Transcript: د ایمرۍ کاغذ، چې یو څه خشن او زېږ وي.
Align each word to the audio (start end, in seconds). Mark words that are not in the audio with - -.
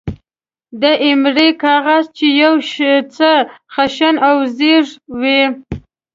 د 0.81 0.83
ایمرۍ 1.05 1.49
کاغذ، 1.63 2.03
چې 2.17 2.27
یو 2.41 2.53
څه 3.15 3.31
خشن 3.73 4.15
او 4.29 4.37
زېږ 4.57 4.85
وي. 5.19 5.41